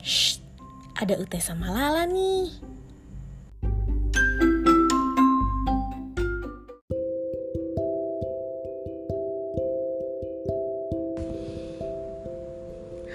Shh, 0.00 0.40
ada 0.96 1.20
Ute 1.20 1.36
sama 1.44 1.68
Lala 1.68 2.08
nih. 2.08 2.48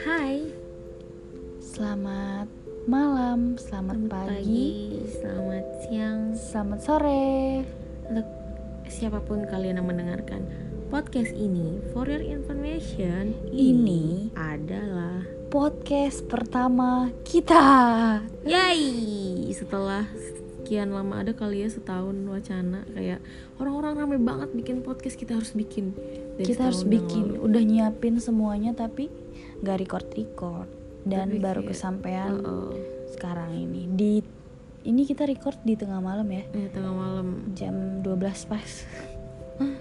Hai, 0.06 0.46
Selamat 1.57 2.46
malam, 2.86 3.57
selamat, 3.57 4.06
pagi, 4.06 5.02
selamat 5.18 5.65
siang, 5.82 6.38
selamat 6.38 6.79
sore. 6.86 7.65
untuk 8.14 8.29
siapa 8.86 9.18
pun 9.25 9.50
kalian 9.50 9.82
yang 9.82 9.89
mendengarkan 9.89 10.46
podcast 10.93 11.33
ini. 11.33 11.82
For 11.89 12.06
your 12.06 12.21
information, 12.21 13.33
Ini 13.50 14.29
adalah 14.38 15.35
podcast 15.86 16.25
pertama 16.25 17.14
kita. 17.21 17.62
Yay! 18.42 18.82
Setelah 19.54 20.10
sekian 20.57 20.89
lama 20.89 21.21
ada 21.21 21.30
kali 21.30 21.62
ya 21.62 21.70
setahun 21.70 22.26
wacana 22.26 22.82
kayak 22.89 23.21
orang-orang 23.62 23.93
rame 23.93 24.18
banget 24.18 24.50
bikin 24.56 24.82
podcast 24.82 25.14
kita 25.14 25.38
harus 25.38 25.54
bikin. 25.54 25.93
Dari 26.42 26.50
kita 26.50 26.74
harus 26.74 26.82
bikin. 26.82 27.38
lalu. 27.38 27.46
Udah 27.46 27.62
nyiapin 27.62 28.18
semuanya 28.18 28.74
tapi 28.74 29.14
nggak 29.62 29.78
record 29.78 30.10
record 30.10 30.66
dan 31.06 31.29
Tapi 31.29 31.38
baru 31.38 31.62
kayak- 31.62 31.70
kesampaian 31.70 32.34
Uh-uh. 32.34 32.73
sekarang 33.14 33.54
ini. 33.54 33.86
Di 33.86 34.12
ini 34.90 35.06
kita 35.06 35.30
record 35.30 35.62
di 35.62 35.78
tengah 35.78 36.02
malam 36.02 36.26
ya, 36.34 36.50
Ya, 36.50 36.66
tengah 36.73 36.98
malam. 36.98 37.54
jam 37.54 38.02
12 38.02 38.50
pas. 38.50 38.72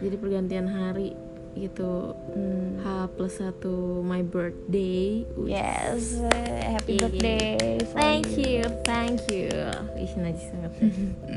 Jadi 0.05 0.21
pergantian 0.21 0.69
hari 0.69 1.17
gitu. 1.55 2.13
Hmm. 2.31 2.79
H 2.79 2.87
plus 3.11 3.39
satu 3.39 3.73
my 4.01 4.21
birthday. 4.21 5.23
Yes, 5.41 6.19
eh, 6.21 6.75
happy 6.75 6.95
Yeah. 6.95 7.07
birthday. 7.07 7.55
for 7.85 7.97
Thank 7.97 8.27
you. 8.33 8.43
you, 8.43 8.63
thank 8.83 9.19
you. 9.29 9.49
Ih, 9.95 10.13
najis 10.17 10.51
banget. 10.51 10.73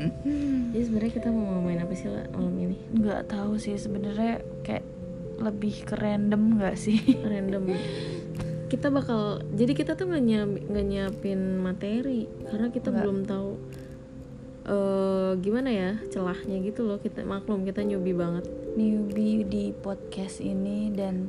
Jadi 0.72 0.82
sebenarnya 0.84 1.12
kita 1.14 1.28
mau 1.28 1.44
ngomongin 1.52 1.80
apa 1.80 1.94
sih 1.94 2.06
lah 2.06 2.26
malam 2.30 2.54
ini? 2.56 2.76
Nggak 2.92 3.22
tahu 3.26 3.56
sih 3.56 3.74
sebenarnya 3.74 4.38
kayak 4.62 4.84
lebih 5.38 5.86
ke 5.86 5.94
random 5.94 6.58
nggak 6.58 6.74
sih? 6.74 6.98
Random. 7.30 7.70
Kita 8.68 8.90
bakal, 8.90 9.40
jadi 9.50 9.72
kita 9.72 9.94
tuh 9.94 10.06
nggak 10.06 10.20
nyiap- 10.20 10.64
nggak 10.66 10.86
nyiapin 10.86 11.40
materi 11.56 12.26
karena 12.44 12.68
kita 12.68 12.90
Nggak. 12.90 13.00
belum 13.00 13.18
tahu 13.24 13.50
eh 14.68 15.32
gimana 15.40 15.70
ya 15.70 15.90
celahnya 16.08 16.60
gitu 16.60 16.84
loh. 16.84 16.98
Kita 16.98 17.24
maklum 17.24 17.64
kita 17.64 17.80
newbie 17.80 18.12
banget. 18.12 18.44
Newbie 18.78 19.42
di 19.42 19.74
podcast 19.74 20.38
ini 20.38 20.94
dan 20.94 21.26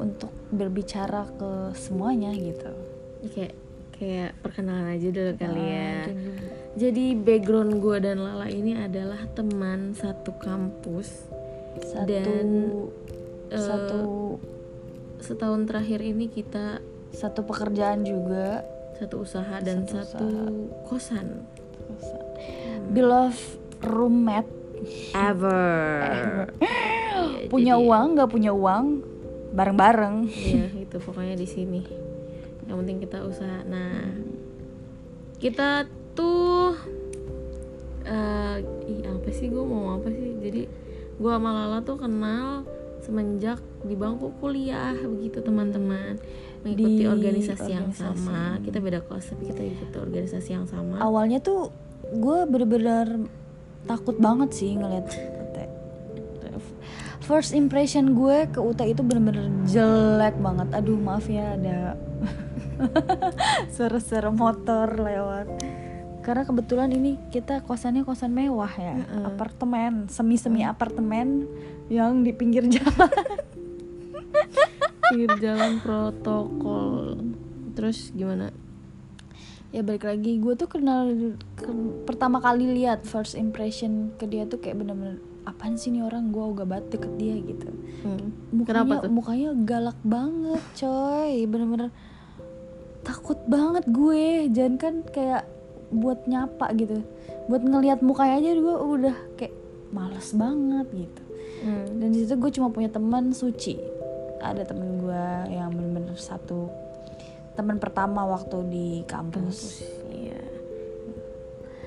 untuk 0.00 0.32
berbicara 0.48 1.28
ke 1.36 1.76
semuanya 1.76 2.32
gitu. 2.32 2.72
Kayak 3.36 3.54
kayak 3.94 4.30
perkenalan 4.42 4.96
aja 4.96 5.08
dulu 5.12 5.32
kali 5.38 5.62
ya. 5.62 5.92
Ah, 5.92 6.04
dulu. 6.10 6.32
Jadi 6.74 7.04
background 7.14 7.72
gue 7.78 7.96
dan 8.02 8.18
Lala 8.18 8.50
ini 8.50 8.74
adalah 8.74 9.22
teman 9.30 9.94
satu 9.94 10.34
kampus 10.42 11.30
Satu 11.78 12.10
Dan, 12.10 12.48
eh, 13.54 13.62
satu 13.62 14.02
setahun 15.22 15.70
terakhir 15.70 16.02
ini 16.02 16.26
kita 16.26 16.82
satu 17.14 17.46
pekerjaan 17.46 18.02
juga. 18.02 18.66
satu 18.94 19.26
usaha 19.26 19.58
dan 19.58 19.90
Satu 19.90 20.06
satu, 20.06 20.26
kosan 20.86 21.42
Beloved 22.94 23.58
roommate 23.82 24.63
ever, 25.10 26.50
punya 27.52 27.74
jadi- 27.74 27.84
uang 27.84 28.06
nggak 28.14 28.30
punya 28.30 28.50
uang 28.50 28.84
bareng-bareng. 29.50 30.16
Iya 30.26 30.66
itu 30.80 30.96
pokoknya 30.98 31.34
di 31.34 31.46
sini. 31.46 31.82
Yang 32.64 32.76
penting 32.76 32.98
kita 33.00 33.18
usaha. 33.22 33.60
Nah 33.62 34.10
kita 35.36 35.84
tuh 36.12 36.74
eh 38.04 38.56
ih, 38.84 39.00
apa 39.04 39.28
sih 39.30 39.48
gue 39.48 39.60
mau 39.60 39.96
apa 39.96 40.08
sih? 40.08 40.36
Jadi 40.38 40.62
gue 41.14 41.30
sama 41.30 41.50
Lala 41.50 41.80
tuh 41.80 41.96
kenal 41.96 42.66
semenjak 43.00 43.60
di 43.82 43.94
bangku 43.94 44.32
kuliah 44.38 44.96
begitu 44.96 45.38
teman-teman 45.38 46.16
mengikuti 46.64 47.04
Di 47.04 47.06
organisasi, 47.06 47.68
yang 47.70 47.92
organisasi. 47.92 48.00
sama. 48.24 48.56
Kita 48.58 48.78
beda 48.80 49.00
kelas 49.04 49.24
tapi 49.28 49.42
kita 49.46 49.62
ikuti 49.62 49.96
organisasi 49.96 50.50
yang 50.50 50.64
sama. 50.64 50.96
Awalnya 50.98 51.38
tuh 51.38 51.68
gue 52.10 52.38
bener-bener 52.44 53.28
takut 53.84 54.16
banget 54.16 54.50
sih 54.56 54.76
ngeliat 54.76 55.06
UT. 55.12 55.56
First 57.24 57.56
impression 57.56 58.12
gue 58.12 58.44
ke 58.52 58.60
UT 58.60 58.80
itu 58.84 59.00
bener-bener 59.00 59.48
jelek 59.64 60.36
banget. 60.40 60.68
Aduh 60.76 61.00
maaf 61.00 61.24
ya 61.24 61.56
ada 61.56 61.96
suara-suara 63.74 64.28
motor 64.28 65.00
lewat. 65.00 65.46
Karena 66.24 66.42
kebetulan 66.48 66.88
ini 66.88 67.20
kita 67.28 67.60
kosannya 67.68 68.00
kosan 68.00 68.32
mewah 68.32 68.72
ya, 68.80 68.96
Heeh. 68.96 69.24
apartemen, 69.28 70.08
semi-semi 70.08 70.64
apartemen 70.64 71.44
yang 71.92 72.24
di 72.24 72.32
pinggir 72.32 72.64
jalan. 72.74 73.12
pinggir 75.12 75.32
jalan 75.36 75.84
protokol. 75.84 77.20
Terus 77.76 78.08
gimana? 78.16 78.48
Ya 79.74 79.82
balik 79.82 80.06
lagi. 80.06 80.38
Gue 80.38 80.54
tuh 80.54 80.70
kenal 80.70 81.10
ke- 81.58 82.06
pertama 82.06 82.38
kali 82.38 82.70
lihat 82.78 83.02
first 83.02 83.34
impression 83.34 84.14
ke 84.14 84.30
dia 84.30 84.46
tuh 84.46 84.62
kayak 84.62 84.78
bener-bener 84.78 85.18
apaan 85.42 85.74
sih 85.74 85.90
nih 85.90 86.06
orang? 86.06 86.30
Gue 86.30 86.46
ogah 86.46 86.62
banget 86.62 86.94
deket 86.94 87.12
dia 87.18 87.34
gitu. 87.42 87.68
Hmm. 88.06 88.30
mukanya 88.54 88.70
Kenapa 88.86 88.94
tuh? 89.02 89.10
mukanya 89.10 89.48
galak 89.66 89.98
banget 90.06 90.62
coy. 90.78 91.32
Bener-bener 91.44 91.90
takut 93.02 93.42
banget 93.50 93.84
gue. 93.90 94.46
Jangan 94.48 94.74
kan 94.78 94.94
kayak 95.10 95.42
buat 95.90 96.22
nyapa 96.24 96.70
gitu. 96.78 97.02
Buat 97.50 97.66
ngelihat 97.66 98.00
mukanya 98.00 98.34
aja 98.38 98.50
gue 98.54 98.76
udah 98.78 99.16
kayak 99.34 99.54
males 99.90 100.30
banget 100.32 100.86
gitu. 100.94 101.22
Hmm. 101.64 101.96
dan 101.96 102.12
di 102.12 102.20
situ 102.20 102.36
gue 102.36 102.50
cuma 102.52 102.68
punya 102.68 102.92
teman 102.92 103.32
suci. 103.32 103.80
Ada 104.38 104.68
temen 104.68 105.00
gue 105.00 105.24
yang 105.48 105.72
bener-bener 105.72 106.12
satu 106.14 106.68
teman 107.54 107.78
pertama 107.78 108.26
waktu 108.26 108.66
di 108.66 108.88
kampus 109.06 109.86
Iya. 110.10 110.42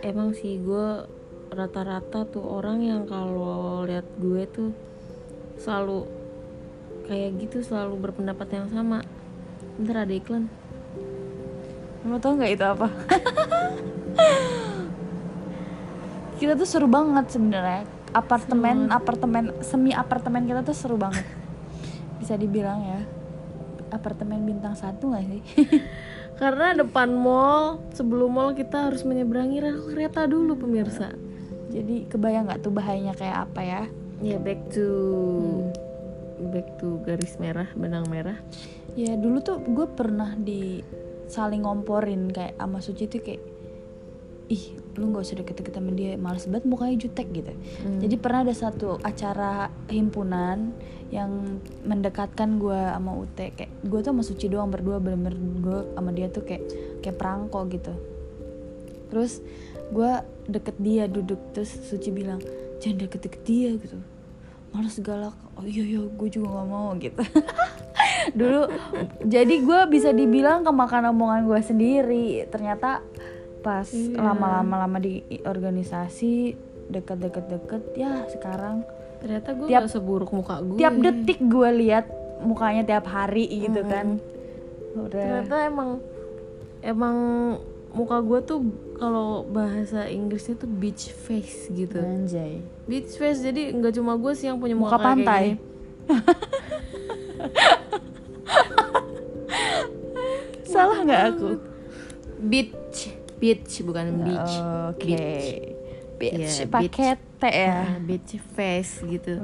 Emang 0.04 0.32
sih 0.32 0.60
gue 0.64 1.04
rata-rata 1.52 2.24
tuh 2.28 2.44
orang 2.44 2.84
yang 2.84 3.08
kalau 3.08 3.84
lihat 3.84 4.06
gue 4.20 4.44
tuh 4.48 4.72
selalu 5.60 6.08
kayak 7.08 7.40
gitu 7.44 7.64
selalu 7.64 8.08
berpendapat 8.08 8.48
yang 8.52 8.68
sama. 8.72 9.04
Bentar 9.80 10.08
ada 10.08 10.14
iklan. 10.14 10.48
Lo 12.08 12.20
tau 12.22 12.40
nggak 12.40 12.52
itu 12.56 12.64
apa? 12.64 12.88
kita 16.40 16.56
tuh 16.56 16.70
seru 16.70 16.88
banget 16.88 17.28
sebenarnya. 17.34 17.84
Apartemen, 18.16 18.88
apartemen, 18.94 19.52
semi 19.66 19.92
apartemen 19.92 20.48
kita 20.48 20.64
tuh 20.64 20.78
seru 20.78 20.96
banget. 20.96 21.26
Bisa 22.22 22.38
dibilang 22.38 22.80
ya. 22.86 23.17
Apartemen 23.90 24.44
bintang 24.44 24.76
satu 24.76 25.16
gak 25.16 25.26
sih? 25.28 25.42
Karena 26.42 26.78
depan 26.78 27.18
mall, 27.18 27.82
sebelum 27.98 28.38
mall 28.38 28.52
kita 28.54 28.92
harus 28.92 29.02
menyeberangi 29.02 29.58
rel 29.58 29.82
kereta 29.90 30.30
dulu 30.30 30.54
pemirsa. 30.54 31.10
Jadi 31.74 32.06
kebayang 32.08 32.48
nggak 32.48 32.62
tuh 32.62 32.72
bahayanya 32.72 33.18
kayak 33.18 33.50
apa 33.50 33.62
ya? 33.66 33.84
Ya 34.22 34.38
back 34.38 34.70
to 34.70 34.88
back 36.54 36.78
to 36.78 37.02
garis 37.04 37.42
merah, 37.42 37.66
benang 37.74 38.06
merah. 38.08 38.38
Ya 38.94 39.18
dulu 39.18 39.42
tuh 39.42 39.62
gue 39.66 39.88
pernah 39.90 40.38
di 40.38 40.86
saling 41.28 41.66
ngomporin 41.66 42.32
kayak 42.32 42.56
sama 42.56 42.80
Suci 42.80 43.10
tuh 43.10 43.22
kayak 43.22 43.57
ih 44.48 44.80
lu 44.98 45.14
nggak 45.14 45.24
usah 45.24 45.38
deket-deket 45.44 45.74
sama 45.78 45.92
dia 45.94 46.18
males 46.18 46.48
banget 46.50 46.66
mukanya 46.66 46.96
jutek 46.98 47.28
gitu. 47.30 47.54
Hmm. 47.86 48.00
jadi 48.02 48.16
pernah 48.18 48.42
ada 48.48 48.56
satu 48.56 48.98
acara 49.06 49.70
himpunan 49.92 50.74
yang 51.08 51.62
mendekatkan 51.88 52.60
gue 52.60 52.76
sama 52.76 53.12
Ute. 53.16 53.56
Kayak 53.56 53.72
gue 53.88 54.00
tuh 54.04 54.12
sama 54.12 54.24
Suci 54.24 54.46
doang 54.52 54.68
berdua 54.68 55.00
bener-bener 55.00 55.36
gue 55.64 55.80
sama 55.96 56.12
dia 56.12 56.28
tuh 56.28 56.44
kayak 56.44 56.64
kayak 57.00 57.16
perangko 57.16 57.64
gitu. 57.72 57.94
Terus 59.08 59.40
gue 59.88 60.12
deket 60.52 60.76
dia 60.84 61.08
duduk 61.08 61.40
terus 61.56 61.72
Suci 61.72 62.12
bilang 62.12 62.44
jangan 62.84 63.08
deket-deket 63.08 63.42
dia 63.48 63.70
gitu. 63.80 63.98
Males 64.76 65.00
galak. 65.00 65.36
Oh 65.56 65.64
iya 65.64 65.84
iya 65.84 66.02
gue 66.04 66.28
juga 66.28 66.48
nggak 66.60 66.68
mau 66.68 66.92
gitu. 67.00 67.22
Dulu 68.40 68.62
jadi 69.24 69.56
gue 69.64 69.80
bisa 69.88 70.12
dibilang 70.12 70.68
kemakan 70.68 71.16
omongan 71.16 71.48
gue 71.48 71.62
sendiri 71.64 72.28
ternyata 72.52 73.00
pas 73.68 73.86
Iya. 73.86 74.16
lama-lama 74.16 74.76
lama 74.80 74.98
di 74.98 75.22
organisasi 75.44 76.56
deket-deket-deket 76.88 77.84
ya 77.94 78.24
sekarang. 78.30 78.82
Ternyata 79.20 79.50
gue 79.52 79.68
Tiap- 79.68 79.84
gak 79.84 79.92
seburuk 79.92 80.32
muka 80.32 80.62
gue. 80.62 80.78
tiap 80.78 80.94
detik 80.96 81.38
gue 81.42 81.70
lihat 81.78 82.06
mukanya 82.40 82.86
tiap 82.86 83.06
hari 83.06 83.46
gitu 83.50 83.78
Mm-mm. 83.78 83.92
kan. 83.92 84.08
Udah. 84.96 85.44
Ternyata 85.44 85.56
emang 85.66 85.90
emang 86.80 87.16
muka 87.90 88.20
gue 88.20 88.40
tuh 88.42 88.60
kalau 88.96 89.44
bahasa 89.44 90.06
Inggrisnya 90.08 90.56
tuh 90.56 90.70
beach 90.70 91.10
face 91.10 91.68
gitu. 91.68 91.98
Anjay. 91.98 92.62
Beach 92.86 93.12
face 93.12 93.42
jadi 93.42 93.74
nggak 93.74 93.94
cuma 93.94 94.16
gue 94.16 94.32
sih 94.32 94.48
yang 94.48 94.58
punya 94.58 94.74
muka, 94.74 94.96
muka 94.96 95.04
pantai. 95.04 95.58
salah 100.64 101.00
nggak 101.02 101.24
aku? 101.32 101.50
Beach, 102.40 103.17
beach 103.38 103.82
bukan 103.86 104.06
beach. 104.26 104.54
oke 104.94 105.02
Beach. 105.02 105.50
bitch 106.18 106.56
Iya, 106.58 106.66
pakai 106.66 107.14
T 107.38 107.44
ya 107.46 107.78
Nah, 107.94 108.02
beach 108.02 108.42
face 108.58 109.06
gitu. 109.06 109.38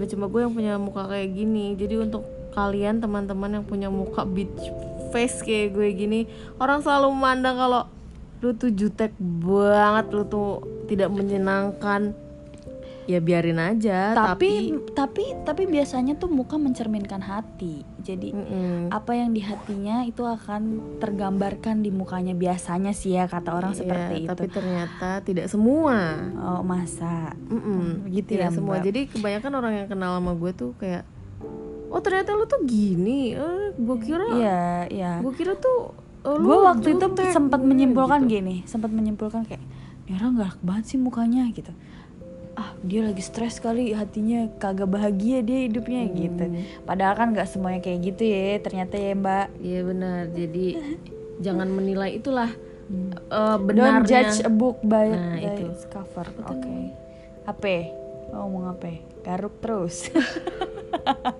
Gak 0.00 0.08
cuma 0.16 0.24
gue 0.32 0.40
yang 0.40 0.52
punya 0.56 0.74
muka 0.80 1.04
kayak 1.04 1.36
gini. 1.36 1.76
Jadi 1.76 2.00
untuk 2.00 2.24
kalian 2.56 3.00
teman-teman 3.00 3.60
yang 3.60 3.64
punya 3.68 3.88
muka 3.92 4.24
beach 4.24 4.72
face 5.12 5.44
kayak 5.44 5.76
gue 5.76 5.88
gini, 5.92 6.20
orang 6.56 6.80
selalu 6.80 7.12
memandang 7.12 7.56
kalau 7.60 7.82
lu 8.40 8.56
tuh 8.56 8.72
jutek 8.72 9.12
banget, 9.20 10.06
lu 10.10 10.24
tuh 10.24 10.64
tidak 10.88 11.12
menyenangkan. 11.12 12.16
Ya 13.02 13.18
biarin 13.18 13.58
aja, 13.58 14.14
tapi 14.14 14.70
tapi 14.94 15.34
tapi 15.42 15.66
biasanya 15.66 16.14
tuh 16.14 16.30
muka 16.30 16.54
mencerminkan 16.54 17.18
hati 17.18 17.82
jadi 17.98 18.30
Mm-mm. 18.30 18.94
apa 18.94 19.18
yang 19.18 19.34
di 19.34 19.42
hatinya 19.42 20.06
itu 20.06 20.22
akan 20.22 20.94
tergambarkan 21.02 21.82
di 21.82 21.90
mukanya 21.90 22.34
biasanya 22.34 22.94
sih 22.94 23.18
ya 23.18 23.26
kata 23.26 23.58
orang 23.58 23.74
Iya, 23.74 23.80
seperti 23.82 24.14
itu 24.22 24.30
tapi 24.30 24.46
ternyata 24.50 25.10
tidak 25.26 25.46
semua. 25.50 25.98
oh 26.38 26.62
masa 26.62 27.34
Mm-mm, 27.50 28.06
gitu 28.10 28.38
tidak 28.38 28.50
ya, 28.50 28.54
semua. 28.54 28.78
Mbak. 28.78 28.84
Jadi 28.86 29.00
kebanyakan 29.10 29.52
orang 29.58 29.72
yang 29.82 29.88
kenal 29.90 30.10
sama 30.18 30.32
gue 30.38 30.50
tuh 30.54 30.70
kayak, 30.78 31.02
oh 31.90 32.00
ternyata 32.02 32.38
lu 32.38 32.46
tuh 32.46 32.62
gini. 32.62 33.34
Eh, 33.34 33.66
gue 33.74 33.96
kira, 33.98 34.26
iya 34.38 34.62
iya 34.86 35.12
gue 35.18 35.32
kira 35.34 35.58
tuh. 35.58 35.90
oh, 36.22 36.34
lu 36.38 36.46
gue 36.54 36.58
waktu 36.70 36.88
itu 36.94 37.06
sempat 37.34 37.58
gue, 37.58 37.66
menyimpulkan 37.66 38.30
gitu. 38.30 38.38
gini 38.38 38.62
sempat 38.62 38.94
menyimpulkan 38.94 39.42
kayak 39.42 39.62
orang 40.12 40.38
galak 40.38 40.58
banget 40.62 40.84
sih 40.92 40.98
mukanya 41.00 41.48
gitu 41.50 41.72
ah 42.52 42.76
dia 42.80 43.00
lagi 43.02 43.20
stres 43.20 43.56
kali 43.56 43.90
hatinya 43.90 44.44
kagak 44.56 44.86
bahagia 44.86 45.40
dia 45.40 45.64
hidupnya 45.64 46.04
Hmm. 46.04 46.14
gitu 46.14 46.44
padahal 46.82 47.14
kan 47.14 47.28
nggak 47.30 47.46
semuanya 47.46 47.80
kayak 47.80 48.00
gitu 48.04 48.22
ya 48.22 48.58
ternyata 48.58 48.94
ya 48.94 49.12
mbak 49.12 49.46
Iya 49.56 49.80
benar. 49.82 50.20
Jadi 50.28 50.66
jangan 51.38 51.68
menilai 51.68 52.12
itulah 52.14 52.52
eh, 52.52 53.56
don't 53.56 53.64
benarnya. 53.64 54.04
judge 54.04 54.36
a 54.40 54.50
book 54.50 54.78
by, 54.82 55.08
Nah, 55.08 55.32
by 55.34 55.48
itu. 55.50 55.64
its 55.66 55.84
cover 55.86 56.28
oke 56.38 56.52
tuh 56.52 56.92
apa 57.42 57.74
oh, 58.30 58.44
ngomong 58.44 58.64
apa 58.70 58.90
garuk 59.20 59.56
terus 59.58 60.12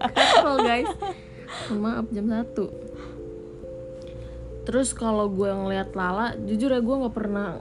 Kastel, 0.09 0.57
guys. 0.67 0.89
Maaf 1.69 2.09
jam 2.09 2.27
1 2.27 2.57
Terus 4.63 4.91
kalau 4.91 5.27
gue 5.29 5.47
ngeliat 5.47 5.91
Lala, 5.93 6.39
jujur 6.39 6.71
ya 6.71 6.79
gue 6.79 6.97
nggak 6.97 7.13
pernah 7.13 7.59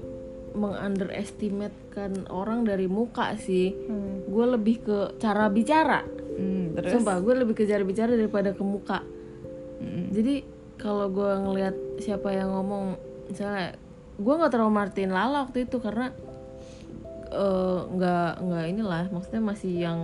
mengunderestimatekan 0.52 2.28
orang 2.32 2.68
dari 2.68 2.86
muka 2.88 3.36
sih. 3.40 3.74
Hmm. 3.74 4.28
Gue 4.28 4.46
lebih 4.48 4.76
ke 4.84 4.98
cara 5.20 5.48
bicara. 5.48 6.04
Hmm, 6.38 6.76
terus 6.76 7.00
Sumpah, 7.00 7.20
gue 7.20 7.34
lebih 7.44 7.56
ke 7.56 7.64
cara 7.68 7.84
bicara 7.84 8.16
daripada 8.16 8.56
ke 8.56 8.64
muka. 8.64 9.00
Jadi 10.12 10.44
kalau 10.76 11.08
gue 11.10 11.32
ngelihat 11.48 11.76
siapa 12.04 12.34
yang 12.36 12.52
ngomong, 12.52 13.00
misalnya, 13.30 13.78
gue 14.20 14.34
nggak 14.34 14.52
terlalu 14.52 14.74
martiin 14.74 15.12
Lala 15.14 15.48
waktu 15.48 15.66
itu 15.66 15.78
karena 15.80 16.12
eh, 17.32 17.80
nggak 17.86 18.32
nggak 18.44 18.66
inilah, 18.76 19.04
maksudnya 19.10 19.42
masih 19.42 19.72
yang 19.72 20.00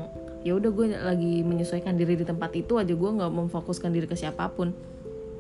ya 0.46 0.56
udah 0.56 0.72
gue 0.72 0.86
lagi 0.96 1.44
menyesuaikan 1.44 2.00
diri 2.00 2.16
di 2.16 2.24
tempat 2.24 2.56
itu 2.56 2.80
aja 2.80 2.94
gue 2.94 3.12
nggak 3.20 3.32
memfokuskan 3.36 3.92
diri 3.92 4.08
ke 4.08 4.16
siapa 4.16 4.48
pun. 4.54 4.72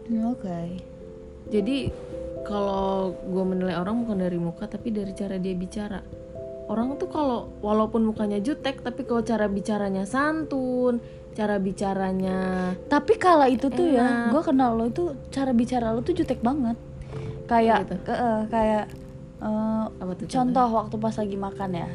oke 0.07 0.96
Jadi 1.47 1.91
kalau 2.41 3.11
gue 3.13 3.43
menilai 3.45 3.75
orang 3.75 4.03
bukan 4.03 4.17
dari 4.17 4.35
muka 4.35 4.65
tapi 4.65 4.89
dari 4.89 5.11
cara 5.11 5.35
dia 5.35 5.53
bicara. 5.53 5.99
Orang 6.67 6.95
tuh 6.95 7.07
kalau 7.07 7.51
walaupun 7.59 8.03
mukanya 8.03 8.37
jutek 8.37 8.79
tapi 8.79 9.03
kalau 9.03 9.21
cara 9.21 9.47
bicaranya 9.47 10.03
santun, 10.03 10.99
cara 11.31 11.55
bicaranya 11.57 12.73
tapi 12.83 13.15
kala 13.15 13.47
itu 13.47 13.69
tuh 13.69 13.87
ya 13.87 14.03
Enak. 14.03 14.33
gue 14.33 14.41
kenal 14.43 14.73
lo 14.73 14.83
itu 14.85 15.03
cara 15.29 15.53
bicara 15.53 15.91
lo 15.91 16.01
tuh 16.01 16.11
jutek 16.11 16.41
banget 16.41 16.73
kayak 17.45 17.85
Gitu. 17.85 17.95
ke- 18.01 18.19
eh, 18.19 18.41
kayak 18.47 18.85
eh, 19.39 19.83
apa 19.87 20.11
tuh 20.13 20.25
contoh 20.25 20.67
waktu 20.67 20.95
pas 20.97 21.15
lagi 21.15 21.37
makan 21.37 21.71
ya 21.73 21.89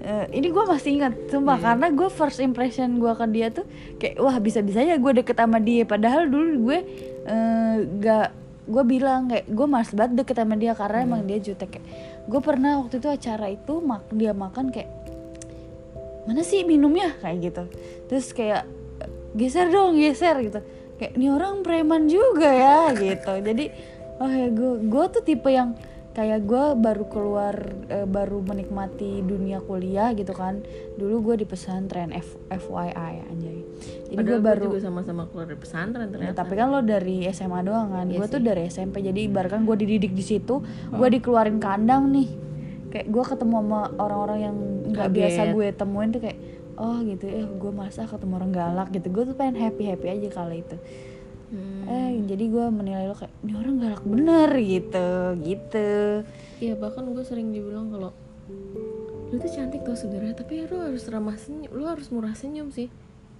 Eh, 0.00 0.32
ini 0.32 0.48
gue 0.48 0.64
masih 0.64 0.96
ingat 0.96 1.12
sumpah 1.28 1.54
Iya. 1.54 1.64
karena 1.66 1.86
gue 1.92 2.08
first 2.08 2.40
impression 2.40 2.96
gue 2.96 3.12
ke 3.12 3.26
dia 3.28 3.52
tuh 3.52 3.68
kayak 3.98 4.16
wah 4.16 4.32
bisa 4.38 4.64
bisanya 4.64 4.96
gue 4.96 5.12
deket 5.14 5.36
sama 5.36 5.60
dia 5.60 5.84
padahal 5.84 6.24
dulu 6.24 6.72
gue 6.72 6.78
eh, 7.26 7.76
gak 8.00 8.32
gue 8.70 8.84
bilang 8.86 9.26
kayak 9.26 9.50
gue 9.50 9.66
males 9.66 9.90
banget 9.90 10.22
deket 10.22 10.36
sama 10.38 10.54
dia 10.54 10.72
karena 10.78 10.98
emang 11.02 11.26
dia 11.26 11.38
jutek 11.42 11.74
kayak 11.74 11.86
gue 12.30 12.40
pernah 12.40 12.78
waktu 12.78 13.02
itu 13.02 13.08
acara 13.10 13.46
itu 13.50 13.74
mak 13.82 14.06
dia 14.14 14.30
makan 14.30 14.70
kayak 14.70 14.88
mana 16.30 16.46
sih 16.46 16.62
minumnya? 16.62 17.10
kayak 17.18 17.36
gitu. 17.42 17.62
Terus 18.06 18.26
kayak 18.30 18.62
geser 19.34 19.66
dong 19.72 19.98
geser 19.98 20.38
gitu. 20.46 20.60
Kayak 21.00 21.12
ini 21.18 21.26
orang 21.32 21.66
preman 21.66 22.06
juga 22.06 22.50
ya 22.54 22.94
gitu. 22.94 23.32
Jadi 23.42 23.64
oh 24.20 24.30
ya 24.30 24.48
gue 24.52 24.72
gue 24.86 25.04
tuh 25.10 25.22
tipe 25.26 25.50
yang 25.50 25.74
kayak 26.10 26.42
gue 26.42 26.64
baru 26.74 27.06
keluar 27.06 27.54
eh, 27.86 28.02
baru 28.02 28.42
menikmati 28.42 29.22
dunia 29.22 29.62
kuliah 29.62 30.10
gitu 30.12 30.34
kan. 30.34 30.58
Dulu 30.98 31.32
gue 31.32 31.34
di 31.42 31.46
pesantren 31.46 32.10
F, 32.10 32.34
FYI 32.50 33.22
anjay. 33.24 33.60
Jadi 34.10 34.22
gue 34.26 34.40
baru 34.42 34.68
juga 34.68 34.82
sama-sama 34.82 35.30
keluar 35.30 35.46
dari 35.46 35.60
pesantren 35.62 36.06
Ya, 36.06 36.12
ternyata. 36.12 36.36
tapi 36.42 36.52
kan 36.58 36.66
lo 36.68 36.82
dari 36.82 37.24
SMA 37.30 37.62
doang 37.62 37.94
kan, 37.94 38.10
Iya 38.10 38.18
gue 38.18 38.26
tuh 38.26 38.42
dari 38.42 38.62
SMP 38.66 39.00
jadi 39.00 39.30
ibaratkan 39.30 39.62
gue 39.62 39.76
dididik 39.78 40.10
di 40.10 40.20
situ, 40.20 40.60
gue 40.90 41.08
dikeluarin 41.14 41.62
kandang 41.62 42.10
nih, 42.10 42.28
kayak 42.90 43.06
gue 43.06 43.22
ketemu 43.22 43.54
sama 43.62 43.80
orang-orang 43.96 44.38
yang 44.42 44.56
nggak 44.90 45.08
biasa 45.14 45.40
gue 45.54 45.66
temuin 45.70 46.10
tuh 46.10 46.20
kayak, 46.20 46.38
oh 46.74 46.98
gitu 47.06 47.24
ya, 47.24 47.46
gue 47.46 47.72
masa 47.72 48.02
ketemu 48.04 48.32
orang 48.34 48.50
galak 48.50 48.88
gitu, 48.90 49.06
gue 49.08 49.24
tuh 49.30 49.36
pengen 49.38 49.56
happy 49.56 49.86
happy 49.86 50.06
aja 50.10 50.28
kali 50.34 50.66
itu, 50.66 50.76
Hmm. 51.50 51.82
eh 51.90 52.14
jadi 52.30 52.44
gue 52.46 52.66
menilai 52.70 53.10
lo 53.10 53.18
kayak, 53.18 53.34
ini 53.42 53.52
orang 53.58 53.74
galak 53.82 54.02
bener 54.06 54.50
gitu, 54.62 55.10
gitu, 55.42 56.22
Iya 56.62 56.78
bahkan 56.78 57.10
gue 57.10 57.24
sering 57.26 57.50
dibilang 57.50 57.90
kalau 57.90 58.14
lu 59.30 59.36
tuh 59.38 59.50
cantik 59.50 59.82
tuh 59.82 59.98
sebenarnya 59.98 60.38
tapi 60.38 60.62
lu 60.70 60.78
harus 60.78 61.02
ramah 61.10 61.34
senyum, 61.34 61.70
lu 61.74 61.90
harus 61.90 62.06
murah 62.14 62.34
senyum 62.38 62.70
sih. 62.70 62.86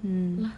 hmm. 0.02 0.42
Lah, 0.42 0.54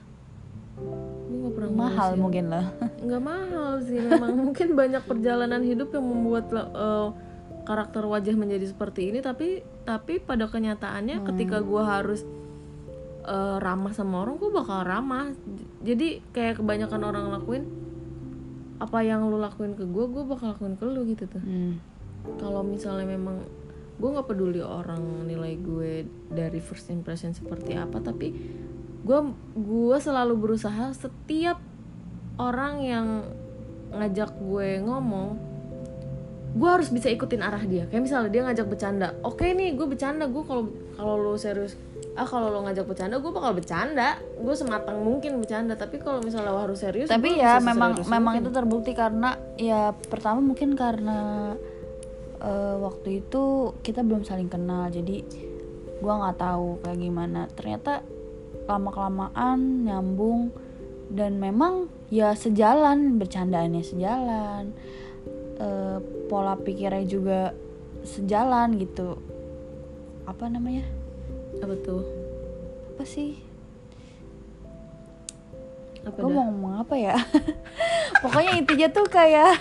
gue 1.29 1.37
gak 1.45 1.55
pernah 1.61 1.73
mahal 1.77 2.17
mungkin 2.17 2.49
lah, 2.49 2.73
nggak 3.05 3.23
mahal 3.23 3.85
sih 3.85 4.01
memang 4.01 4.33
mungkin 4.33 4.73
banyak 4.73 5.05
perjalanan 5.05 5.61
hidup 5.61 5.93
yang 5.93 6.09
membuat 6.09 6.49
eh, 6.57 7.09
karakter 7.63 8.03
wajah 8.09 8.35
menjadi 8.35 8.73
seperti 8.73 9.13
ini 9.15 9.21
tapi 9.23 9.63
tapi 9.87 10.19
pada 10.19 10.51
kenyataannya 10.51 11.23
ketika 11.27 11.63
gue 11.63 11.83
harus 11.83 12.27
eh, 13.23 13.57
ramah 13.63 13.93
sama 13.95 14.27
orang 14.27 14.39
gue 14.39 14.51
bakal 14.51 14.83
ramah. 14.87 15.33
Jadi 15.83 16.23
kayak 16.35 16.63
kebanyakan 16.63 17.03
orang 17.03 17.27
lakuin 17.31 17.65
apa 18.83 18.99
yang 19.07 19.31
lu 19.31 19.39
lakuin 19.39 19.79
ke 19.79 19.87
gue 19.87 20.05
gue 20.11 20.25
bakal 20.27 20.59
lakuin 20.59 20.75
ke 20.75 20.85
lu 20.91 21.07
gitu 21.07 21.31
tuh. 21.31 21.39
Hmm. 21.43 21.79
kalau 22.39 22.63
misalnya 22.63 23.07
memang 23.07 23.43
gue 23.99 24.09
nggak 24.11 24.27
peduli 24.31 24.63
orang 24.63 25.27
nilai 25.27 25.59
gue 25.59 26.07
dari 26.31 26.59
first 26.59 26.91
impression 26.91 27.35
seperti 27.35 27.75
apa 27.79 27.99
tapi 27.99 28.35
gue 29.03 29.19
gue 29.59 29.97
selalu 29.99 30.35
berusaha 30.39 30.95
setiap 30.95 31.59
orang 32.39 32.75
yang 32.83 33.07
ngajak 33.95 34.35
gue 34.39 34.83
ngomong 34.83 35.39
gue 36.53 36.69
harus 36.69 36.93
bisa 36.93 37.09
ikutin 37.09 37.41
arah 37.41 37.65
dia. 37.65 37.89
Kayak 37.89 38.03
misalnya 38.05 38.31
dia 38.31 38.43
ngajak 38.45 38.67
bercanda 38.69 39.09
oke 39.25 39.47
nih 39.47 39.73
gue 39.73 39.87
bercanda 39.87 40.27
gue 40.27 40.43
kalau 40.45 40.69
kalau 40.99 41.15
lo 41.17 41.35
serius 41.39 41.79
ah 42.13 42.29
kalau 42.29 42.53
lo 42.53 42.61
ngajak 42.69 42.85
bercanda 42.85 43.17
gue 43.17 43.33
bakal 43.33 43.53
bercanda. 43.57 44.21
Gue 44.37 44.53
sematang 44.53 45.01
mungkin 45.01 45.41
bercanda 45.41 45.75
tapi 45.81 45.97
kalau 45.97 46.21
misalnya 46.21 46.53
lo 46.53 46.61
harus 46.61 46.85
serius 46.85 47.09
tapi 47.09 47.37
gue 47.37 47.41
ya 47.41 47.57
memang 47.57 48.05
memang 48.05 48.37
mungkin. 48.37 48.45
itu 48.45 48.51
terbukti 48.53 48.93
karena 48.93 49.41
ya 49.57 49.97
pertama 49.97 50.45
mungkin 50.45 50.77
karena 50.77 51.53
eh, 52.37 52.77
waktu 52.77 53.25
itu 53.25 53.73
kita 53.81 54.05
belum 54.05 54.29
saling 54.29 54.53
kenal 54.53 54.93
jadi 54.93 55.25
gua 56.05 56.21
nggak 56.21 56.39
tahu 56.39 56.69
kayak 56.85 56.99
gimana. 57.01 57.41
Ternyata 57.57 58.05
lama 58.69 58.91
kelamaan 58.93 59.89
nyambung 59.89 60.53
dan 61.09 61.41
memang 61.41 61.89
ya 62.13 62.37
sejalan 62.37 63.17
bercandaannya 63.17 63.81
sejalan 63.81 64.77
eh, 65.57 65.97
pola 66.29 66.61
pikirnya 66.61 67.09
juga 67.09 67.41
sejalan 68.05 68.77
gitu. 68.77 69.17
Apa 70.29 70.47
namanya 70.53 71.02
apa 71.59 71.75
tuh? 71.77 72.03
Apa 72.95 73.05
sih? 73.05 73.37
Apa 76.03 76.19
gue 76.19 76.29
mau 76.29 76.47
ngomong 76.47 76.75
apa 76.81 76.95
ya? 76.97 77.15
Pokoknya 78.23 78.59
intinya 78.59 78.89
tuh 78.89 79.07
kayak 79.07 79.55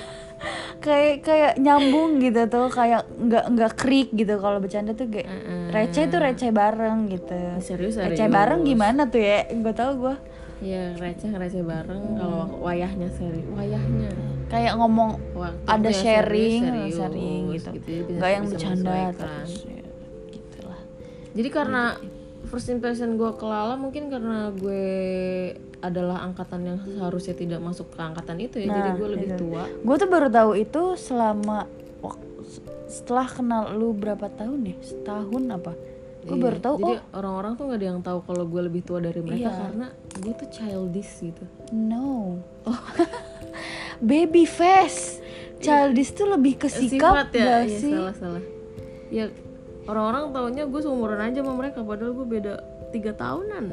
kayak 0.82 1.22
kayak 1.22 1.54
nyambung 1.62 2.18
gitu 2.18 2.50
tuh 2.50 2.66
kayak 2.68 3.06
nggak 3.14 3.46
nggak 3.52 3.72
krik 3.76 4.10
gitu. 4.12 4.38
Kalau 4.38 4.58
bercanda 4.58 4.94
tuh 4.94 5.06
kayak 5.06 5.30
Mm-mm. 5.30 5.70
receh 5.70 6.06
tuh 6.08 6.18
receh 6.18 6.50
bareng 6.50 7.06
gitu. 7.08 7.38
Serius 7.60 7.98
receh 7.98 8.18
serius. 8.18 8.34
bareng 8.34 8.62
gimana 8.64 9.06
tuh 9.06 9.22
ya? 9.22 9.46
Gue 9.52 9.74
tau 9.74 9.94
gue 9.98 10.16
Iya 10.62 10.94
receh 10.98 11.30
receh 11.30 11.62
bareng. 11.62 12.04
Kalau 12.18 12.58
wayahnya 12.60 13.10
seri 13.14 13.42
wayahnya. 13.50 14.10
Kayak 14.46 14.74
ngomong 14.78 15.16
Waktunya 15.32 15.70
ada 15.70 15.90
serius, 15.90 16.02
sharing 16.02 16.62
serius, 16.62 16.96
sharing 16.98 17.44
gitu, 17.56 17.70
bisa- 17.72 18.14
nggak 18.18 18.30
yang 18.30 18.46
bercanda 18.46 18.94
terus 19.16 19.52
ya, 19.64 19.80
gitu 19.80 19.91
jadi 21.32 21.50
karena 21.50 21.96
first 22.44 22.68
impression 22.68 23.16
gue 23.16 23.32
ke 23.34 23.46
Lala 23.46 23.76
mungkin 23.76 24.10
karena 24.10 24.50
gue 24.52 24.86
adalah 25.80 26.22
angkatan 26.22 26.62
yang 26.64 26.78
seharusnya 26.78 27.34
tidak 27.34 27.60
masuk 27.60 27.90
ke 27.90 28.00
angkatan 28.00 28.38
itu 28.38 28.62
ya 28.62 28.70
jadi 28.70 28.90
Nah, 28.92 28.98
gue 28.98 29.08
lebih 29.10 29.30
itu. 29.34 29.42
tua. 29.42 29.64
Gue 29.82 29.96
tuh 29.98 30.10
baru 30.10 30.28
tahu 30.30 30.52
itu 30.56 30.82
selama 30.96 31.66
setelah 32.86 33.24
kenal 33.26 33.72
lu 33.72 33.96
berapa 33.96 34.28
tahun 34.30 34.68
ya? 34.68 34.76
Setahun 34.84 35.44
apa? 35.48 35.74
Gue 36.22 36.38
Iya, 36.38 36.44
baru 36.44 36.58
tahu 36.60 36.76
jadi 36.78 36.94
oh. 36.94 37.18
orang-orang 37.18 37.52
tuh 37.56 37.64
gak 37.66 37.80
ada 37.80 37.88
yang 37.88 38.02
tahu 38.04 38.20
kalau 38.22 38.44
gue 38.46 38.62
lebih 38.62 38.82
tua 38.84 39.00
dari 39.00 39.22
mereka 39.24 39.48
Iya. 39.48 39.58
karena 39.58 39.88
gue 40.22 40.34
tuh 40.38 40.50
childish 40.52 41.12
gitu. 41.24 41.44
No. 41.72 42.38
Baby 44.02 44.46
face. 44.46 45.18
Childish 45.58 46.14
tuh 46.14 46.26
lebih 46.28 46.58
ke 46.58 46.68
sikap 46.68 47.26
Sifat 47.26 47.30
ya? 47.32 47.42
gak 47.42 47.62
iya, 47.64 47.78
sih? 47.80 47.94
salah 47.94 48.16
salah. 48.18 48.44
Ya 49.10 49.26
orang-orang 49.84 50.30
taunya 50.30 50.64
gue 50.66 50.82
seumuran 50.82 51.20
aja 51.22 51.40
sama 51.40 51.54
mereka 51.56 51.82
padahal 51.82 52.14
gue 52.14 52.28
beda 52.30 52.54
tiga 52.90 53.12
tahunan. 53.12 53.66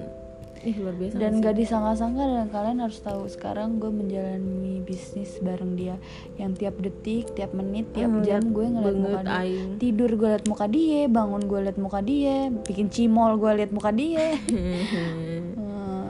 Ih 0.59 0.75
luar 0.75 0.91
biasa 0.93 1.23
dan 1.23 1.39
gak 1.39 1.55
disangka-sangka 1.55 2.19
dan 2.19 2.47
kalian 2.51 2.83
harus 2.83 2.99
tahu 2.99 3.31
sekarang 3.31 3.79
gue 3.79 3.87
menjalani 3.89 4.83
bisnis 4.83 5.39
bareng 5.39 5.79
dia. 5.79 5.95
Yang 6.35 6.53
tiap 6.59 6.75
detik 6.79 7.31
tiap 7.33 7.53
menit 7.53 7.87
tiap 7.93 8.11
Hmm, 8.11 8.23
jam 8.23 8.43
gue 8.49 8.67
ngeliat 8.67 8.97
muka 8.97 9.21
dia. 9.23 9.39
aing. 9.39 9.71
tidur 9.79 10.11
gue 10.11 10.29
liat 10.29 10.45
muka 10.45 10.67
dia 10.67 11.07
bangun 11.07 11.43
gue 11.45 11.61
liat 11.63 11.79
muka 11.79 12.01
dia 12.01 12.37
bikin 12.51 12.91
cimol 12.91 13.39
gue 13.39 13.53
liat 13.55 13.71
muka 13.71 13.91
dia. 13.91 14.35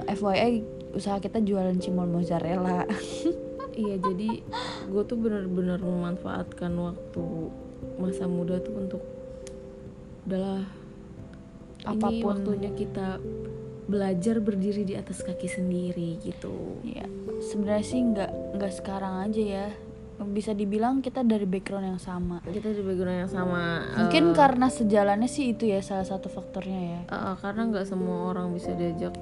Eh, 0.09 0.15
FYI 0.15 0.65
usaha 0.91 1.19
kita 1.19 1.39
jualan 1.39 1.77
cimol 1.77 2.09
mozzarella. 2.09 2.89
Iya 3.71 3.95
jadi 3.97 4.43
gue 4.89 5.03
tuh 5.05 5.15
bener-bener 5.15 5.79
memanfaatkan 5.79 6.75
waktu 6.75 7.23
masa 7.95 8.27
muda 8.27 8.59
tuh 8.59 8.75
untuk 8.75 8.99
adalah 10.29 10.61
ini 11.89 11.89
Apa 11.89 12.09
pun. 12.13 12.29
waktunya 12.37 12.71
kita 12.77 13.17
belajar 13.89 14.37
berdiri 14.45 14.85
di 14.85 14.93
atas 14.93 15.25
kaki 15.25 15.49
sendiri 15.49 16.21
gitu. 16.21 16.77
Ya 16.85 17.09
sebenarnya 17.41 17.87
sih 17.89 18.01
nggak 18.05 18.31
nggak 18.61 18.73
sekarang 18.77 19.25
aja 19.25 19.43
ya. 19.43 19.67
Bisa 20.19 20.53
dibilang 20.53 21.01
kita 21.01 21.25
dari 21.25 21.49
background 21.49 21.97
yang 21.97 22.03
sama. 22.03 22.45
Kita 22.45 22.75
di 22.75 22.83
background 22.85 23.19
yang 23.25 23.33
sama 23.33 23.89
mungkin 23.97 24.25
eh, 24.31 24.35
karena 24.37 24.67
sejalannya 24.69 25.31
sih 25.31 25.57
itu 25.57 25.65
ya 25.65 25.81
salah 25.81 26.05
satu 26.05 26.29
faktornya 26.29 26.81
ya. 26.85 27.01
Eh, 27.09 27.35
karena 27.41 27.73
nggak 27.73 27.87
semua 27.89 28.29
orang 28.29 28.53
bisa 28.53 28.77
diajak 28.77 29.17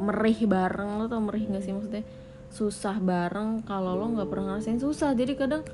merih 0.00 0.44
bareng 0.48 1.00
lo 1.00 1.04
tau 1.08 1.20
merih 1.20 1.44
nggak 1.52 1.64
sih 1.66 1.76
maksudnya? 1.76 2.04
Susah 2.48 2.96
bareng 2.96 3.60
kalau 3.68 3.92
lo 3.98 4.08
nggak 4.16 4.28
pernah 4.32 4.56
ngerasain 4.56 4.80
susah. 4.80 5.12
Jadi 5.12 5.36
kadang 5.36 5.66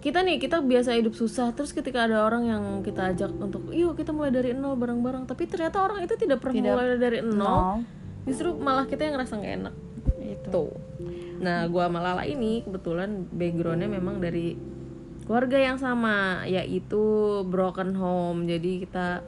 kita 0.00 0.24
nih 0.24 0.40
kita 0.40 0.64
biasa 0.64 0.96
hidup 0.96 1.12
susah 1.12 1.52
terus 1.52 1.76
ketika 1.76 2.08
ada 2.08 2.24
orang 2.24 2.48
yang 2.48 2.62
kita 2.80 3.12
ajak 3.12 3.36
untuk 3.36 3.68
yuk 3.68 4.00
kita 4.00 4.16
mulai 4.16 4.32
dari 4.32 4.56
nol 4.56 4.72
bareng-bareng. 4.74 5.28
Tapi 5.28 5.44
ternyata 5.44 5.84
orang 5.84 6.00
itu 6.00 6.16
tidak 6.16 6.40
pernah 6.40 6.56
Tidak. 6.56 6.72
mulai 6.72 6.96
dari 6.96 7.18
nol. 7.20 7.36
Nol. 7.36 7.76
justru 8.24 8.52
malah 8.56 8.84
kita 8.88 9.04
yang 9.04 9.20
ngerasa 9.20 9.36
nggak 9.36 9.54
enak. 9.60 9.74
Itu. 10.20 10.64
Nah 11.40 11.68
gua 11.68 11.88
sama 11.88 12.00
Lala 12.00 12.24
ini 12.24 12.64
kebetulan 12.64 13.28
backgroundnya 13.28 13.88
memang 13.88 14.20
dari 14.20 14.56
keluarga 15.28 15.58
yang 15.60 15.76
sama 15.76 16.44
yaitu 16.48 17.02
broken 17.44 17.92
home. 17.92 18.48
Jadi 18.48 18.88
kita 18.88 19.20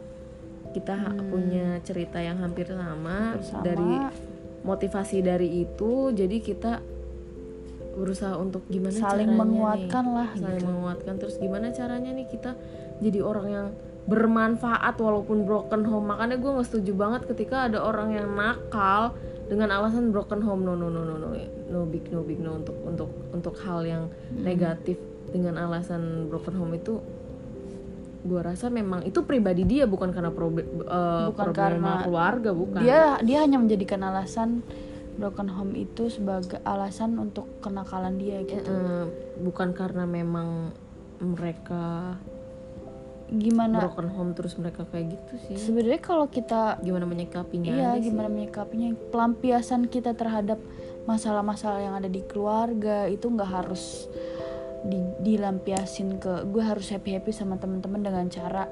kita 0.72 0.94
ha- 0.96 1.20
punya 1.28 1.84
cerita 1.84 2.16
yang 2.16 2.40
hampir 2.40 2.64
sama, 2.64 3.36
Hampir 3.36 3.44
sama. 3.44 3.60
dari 3.60 3.92
motivasi 4.64 5.20
dari 5.20 5.68
itu. 5.68 6.16
Jadi 6.16 6.40
kita 6.40 6.80
berusaha 7.92 8.34
untuk 8.40 8.64
gimana 8.72 8.96
saling 8.96 9.28
caranya 9.28 9.40
menguatkan 9.44 10.04
nih, 10.04 10.16
lah 10.16 10.28
saling 10.36 10.62
gitu. 10.64 10.70
menguatkan. 10.72 11.14
Terus 11.20 11.34
gimana 11.36 11.66
caranya 11.70 12.10
nih 12.12 12.26
kita 12.28 12.50
jadi 13.04 13.20
orang 13.20 13.46
yang 13.48 13.66
bermanfaat 14.08 14.94
walaupun 14.98 15.44
broken 15.46 15.84
home? 15.86 16.10
Makanya 16.10 16.36
gue 16.40 16.50
nggak 16.50 16.68
setuju 16.68 16.92
banget 16.96 17.22
ketika 17.28 17.68
ada 17.70 17.84
orang 17.84 18.16
yang 18.16 18.28
nakal 18.32 19.14
dengan 19.46 19.68
alasan 19.70 20.10
broken 20.10 20.40
home. 20.42 20.64
No 20.64 20.72
no 20.74 20.88
no 20.88 21.04
no 21.04 21.16
no. 21.20 21.28
No 21.72 21.84
big 21.86 22.08
no 22.08 22.24
big 22.24 22.40
no. 22.40 22.58
Untuk 22.58 22.76
untuk 22.82 23.10
untuk 23.30 23.54
hal 23.62 23.84
yang 23.84 24.04
negatif 24.34 24.96
dengan 25.30 25.56
alasan 25.60 26.28
broken 26.28 26.56
home 26.56 26.74
itu 26.76 27.00
gue 28.22 28.38
rasa 28.38 28.70
memang 28.70 29.02
itu 29.02 29.18
pribadi 29.26 29.66
dia 29.66 29.82
bukan 29.82 30.14
karena 30.14 30.30
eh, 30.30 31.26
Bukan 31.34 31.34
problema 31.34 31.50
karena 31.50 31.92
keluarga 32.06 32.50
bukan. 32.54 32.78
dia 32.78 33.18
dia 33.18 33.42
hanya 33.42 33.58
menjadikan 33.58 33.98
alasan 34.06 34.62
broken 35.16 35.48
home 35.52 35.76
itu 35.76 36.08
sebagai 36.08 36.60
alasan 36.64 37.20
untuk 37.20 37.48
kenakalan 37.60 38.16
dia 38.16 38.40
gitu. 38.44 38.72
Bukan 39.44 39.76
karena 39.76 40.08
memang 40.08 40.72
mereka 41.22 42.16
gimana? 43.32 43.80
broken 43.80 44.12
home 44.12 44.30
terus 44.36 44.56
mereka 44.60 44.84
kayak 44.92 45.16
gitu 45.16 45.34
sih. 45.48 45.56
Sebenarnya 45.56 46.00
kalau 46.04 46.28
kita 46.28 46.80
gimana 46.84 47.08
menyikapinya 47.08 47.72
iya 47.72 47.90
sih. 47.96 48.12
gimana 48.12 48.28
menyikapinya? 48.28 48.92
Pelampiasan 49.08 49.88
kita 49.88 50.12
terhadap 50.12 50.60
masalah-masalah 51.08 51.80
yang 51.82 51.94
ada 51.96 52.06
di 52.06 52.22
keluarga 52.22 53.08
itu 53.08 53.26
nggak 53.26 53.50
harus 53.50 54.06
di- 54.86 55.14
dilampiasin 55.22 56.18
ke 56.18 56.46
gue 56.46 56.62
harus 56.62 56.90
happy 56.90 57.18
happy 57.18 57.30
sama 57.34 57.58
teman-teman 57.58 58.02
dengan 58.02 58.26
cara 58.30 58.66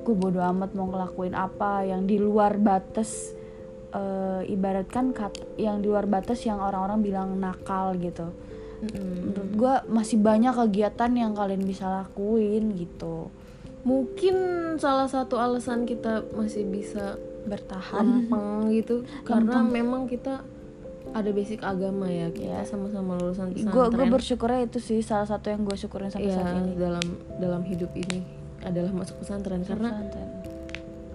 gue 0.00 0.14
bodo 0.16 0.40
amat 0.40 0.74
mau 0.74 0.88
ngelakuin 0.90 1.34
apa 1.36 1.86
yang 1.86 2.06
di 2.06 2.18
luar 2.18 2.58
batas 2.58 3.34
eh, 3.90 4.42
ibaratkan 4.48 5.10
kat- 5.10 5.34
yang 5.56 5.78
di 5.78 5.86
luar 5.86 6.04
batas 6.04 6.42
yang 6.42 6.58
orang-orang 6.58 7.00
bilang 7.00 7.28
nakal 7.36 7.92
gitu. 7.94 8.30
Mm-mm. 8.80 9.28
menurut 9.28 9.52
gue 9.52 9.74
masih 9.92 10.16
banyak 10.18 10.56
kegiatan 10.56 11.12
yang 11.12 11.32
kalian 11.32 11.60
bisa 11.62 11.84
lakuin 11.86 12.72
gitu. 12.72 13.28
Mungkin 13.80 14.34
salah 14.76 15.04
satu 15.04 15.36
alasan 15.36 15.84
kita 15.84 16.24
masih 16.30 16.64
bisa 16.64 17.16
bertahan. 17.40 18.04
lempeng 18.24 18.68
gitu 18.70 19.00
karena 19.22 19.60
memang 19.62 20.04
kita 20.04 20.44
ada 21.10 21.30
basic 21.30 21.60
agama 21.60 22.04
ya 22.04 22.28
kita 22.28 22.60
Iya. 22.60 22.68
sama-sama 22.68 23.16
lulusan 23.16 23.50
gue 23.50 23.64
gue 23.64 23.68
pesantren. 23.82 24.08
bersyukurnya 24.10 24.60
itu 24.62 24.78
sih 24.78 25.00
salah 25.00 25.24
satu 25.24 25.48
yang 25.48 25.64
gue 25.64 25.72
syukurin 25.74 26.08
sampai 26.08 26.28
Iya, 26.28 26.36
saat 26.36 26.60
ini. 26.60 26.72
dalam 26.76 27.06
dalam 27.36 27.62
hidup 27.64 27.90
ini 27.94 28.20
adalah 28.60 28.92
masuk 28.94 29.18
pesantren 29.18 29.60
karena 29.60 29.90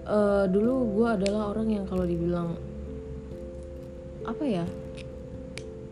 Eh, 0.06 0.44
dulu 0.54 1.02
gue 1.02 1.08
adalah 1.18 1.50
orang 1.50 1.66
yang 1.66 1.84
kalau 1.90 2.06
dibilang 2.06 2.54
apa 4.22 4.42
ya 4.46 4.66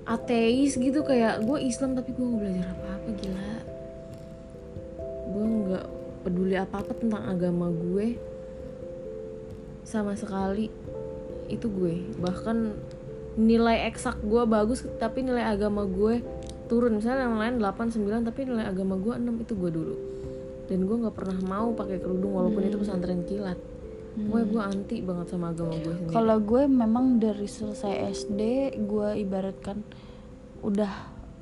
ateis 0.06 0.78
gitu 0.78 1.02
kayak 1.02 1.42
gue 1.42 1.58
Islam 1.58 1.98
tapi 1.98 2.14
gue 2.14 2.22
nggak 2.22 2.40
belajar 2.46 2.66
apa-apa 2.78 3.08
gila. 3.18 3.54
Gue 5.34 5.46
nggak 5.50 5.86
peduli 6.22 6.54
apa-apa 6.54 6.92
tentang 6.94 7.26
agama 7.26 7.66
gue 7.74 8.14
sama 9.82 10.14
sekali. 10.14 10.70
Itu 11.50 11.66
gue. 11.74 12.14
Bahkan 12.22 12.56
nilai 13.34 13.90
eksak 13.90 14.22
gue 14.22 14.46
bagus 14.46 14.86
tapi 15.02 15.26
nilai 15.26 15.42
agama 15.42 15.82
gue 15.90 16.22
turun. 16.70 17.02
Misalnya 17.02 17.26
yang 17.26 17.34
lain 17.34 17.54
8 17.58 17.98
9 17.98 18.30
tapi 18.30 18.46
nilai 18.46 18.70
agama 18.70 18.94
gue 18.94 19.18
6 19.18 19.42
itu 19.42 19.52
gue 19.58 19.70
dulu. 19.74 19.96
Dan 20.70 20.86
gue 20.86 20.96
nggak 21.02 21.16
pernah 21.18 21.38
mau 21.42 21.74
pakai 21.74 21.98
kerudung 21.98 22.38
walaupun 22.38 22.62
itu 22.62 22.78
pesantren 22.78 23.26
kilat 23.26 23.73
Pokoknya 24.14 24.46
gue 24.46 24.62
anti 24.62 24.96
banget 25.02 25.26
sama 25.34 25.50
agama 25.50 25.74
gue 25.74 25.94
sendiri 25.98 26.14
Kalau 26.14 26.36
gue 26.38 26.62
memang 26.70 27.04
dari 27.18 27.48
selesai 27.50 27.94
SD 28.14 28.40
gue 28.86 29.08
ibaratkan 29.18 29.82
udah 30.62 30.92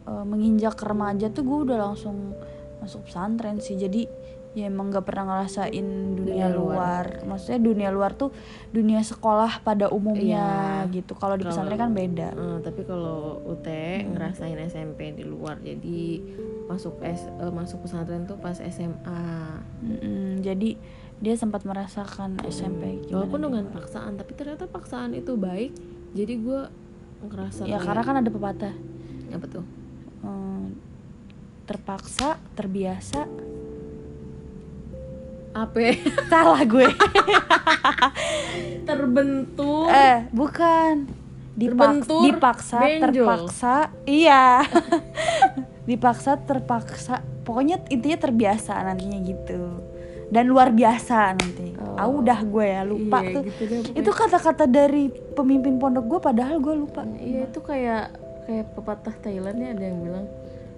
eh, 0.09 0.25
menginjak 0.25 0.81
remaja 0.81 1.29
tuh 1.29 1.45
gue 1.45 1.59
udah 1.69 1.79
langsung 1.79 2.33
masuk 2.81 3.07
pesantren 3.07 3.61
sih. 3.61 3.76
Jadi 3.79 4.09
ya 4.52 4.69
emang 4.69 4.93
gak 4.93 5.09
pernah 5.09 5.33
ngerasain 5.33 6.17
dunia, 6.17 6.49
Dunia 6.49 6.49
luar. 6.52 7.05
Maksudnya 7.25 7.61
dunia 7.61 7.88
luar 7.88 8.12
tuh 8.12 8.33
dunia 8.69 9.00
sekolah 9.00 9.64
pada 9.64 9.88
umumnya 9.88 10.85
gitu. 10.93 11.17
Kalau 11.17 11.41
di 11.41 11.45
pesantren 11.49 11.81
kan 11.81 11.93
beda. 11.93 12.29
Eh, 12.37 12.59
tapi 12.61 12.85
kalau 12.85 13.41
UT 13.49 13.64
ngerasain 14.12 14.57
SMP 14.69 15.12
di 15.17 15.25
luar 15.25 15.57
jadi 15.61 16.21
masuk 16.69 17.00
S, 17.05 17.29
eh, 17.29 17.52
masuk 17.52 17.85
pesantren 17.85 18.29
tuh 18.29 18.37
pas 18.41 18.57
SMA 18.57 19.25
Mm-mm, 19.83 20.41
jadi 20.45 20.76
dia 21.23 21.33
sempat 21.33 21.62
merasakan 21.62 22.43
SMP 22.45 22.99
gimana 23.00 23.14
walaupun 23.23 23.41
dengan 23.41 23.64
paksaan 23.71 24.12
tapi 24.14 24.35
ternyata 24.35 24.67
paksaan 24.67 25.14
itu 25.14 25.33
baik 25.35 25.71
jadi 26.12 26.35
gue 26.37 26.61
ngerasa 27.23 27.62
ya 27.62 27.79
kayak- 27.79 27.87
karena 27.87 28.02
kan 28.02 28.17
ada 28.19 28.29
pepatah. 28.29 28.75
Apa 29.31 29.47
tuh 29.49 29.64
eh, 30.21 30.67
terpaksa 31.62 32.29
terbiasa. 32.52 33.23
Apa? 35.52 35.79
Salah 36.26 36.64
gue. 36.64 36.88
Terbentur. 38.83 39.87
Eh 39.87 40.26
bukan. 40.31 41.07
Dipak- 41.52 42.02
Terbentur, 42.02 42.21
dipaksa 42.25 42.79
benjol. 42.81 43.05
terpaksa. 43.05 43.75
Iya. 44.02 44.64
Dipaksa 45.88 46.41
terpaksa. 46.41 47.14
Pokoknya 47.43 47.79
intinya 47.88 48.19
terbiasa 48.19 48.73
nantinya 48.83 49.19
gitu 49.21 49.92
dan 50.33 50.49
luar 50.49 50.73
biasa 50.73 51.37
nanti. 51.37 51.77
Ah 51.93 52.09
udah 52.09 52.41
gue 52.41 52.65
ya 52.67 52.83
lupa 52.83 53.21
Iya, 53.21 53.31
tuh. 53.31 53.43
gitu 53.45 53.62
deh 53.62 53.79
pokoknya. 53.85 53.99
itu 54.01 54.11
kata-kata 54.11 54.65
dari 54.65 55.05
pemimpin 55.37 55.77
pondok 55.77 56.05
gue 56.09 56.21
padahal 56.23 56.57
gue 56.57 56.75
lupa. 56.75 57.05
Iya 57.15 57.47
itu 57.47 57.61
kayak 57.61 58.05
kayak 58.43 58.67
pepatah 58.73 59.15
Thailand 59.19 59.57
ya 59.57 59.71
ada 59.71 59.85
yang 59.85 59.99
bilang 60.01 60.27